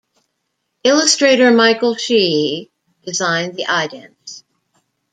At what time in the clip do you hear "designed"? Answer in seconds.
3.05-3.55